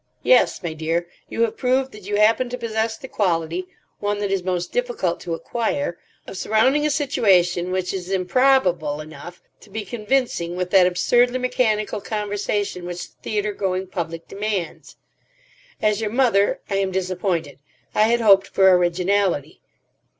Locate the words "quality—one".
3.07-4.17